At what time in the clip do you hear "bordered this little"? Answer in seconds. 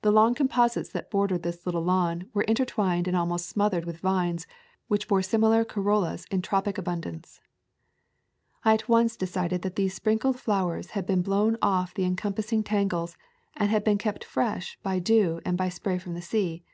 1.08-1.84